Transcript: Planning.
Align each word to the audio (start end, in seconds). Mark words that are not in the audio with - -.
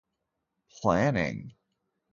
Planning. 0.81 1.53